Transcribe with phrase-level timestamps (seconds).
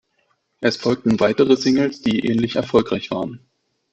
[0.61, 3.41] Es folgten weitere Singles, die ähnlich erfolgreich waren.